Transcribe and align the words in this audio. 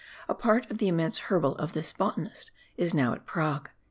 A 0.27 0.33
part 0.33 0.67
of 0.71 0.79
the 0.79 0.87
immense 0.87 1.19
herbal 1.19 1.55
of 1.57 1.73
this 1.73 1.93
botanist 1.93 2.49
is 2.75 2.91
now 2.91 3.13
at 3.13 3.27
Prague.) 3.27 3.69